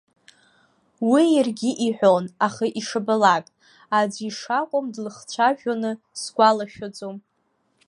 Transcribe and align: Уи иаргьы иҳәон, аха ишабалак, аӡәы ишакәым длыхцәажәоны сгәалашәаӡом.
Уи 1.09 1.23
иаргьы 1.35 1.71
иҳәон, 1.87 2.25
аха 2.47 2.65
ишабалак, 2.79 3.45
аӡәы 3.99 4.25
ишакәым 4.29 4.85
длыхцәажәоны 4.93 5.91
сгәалашәаӡом. 6.21 7.17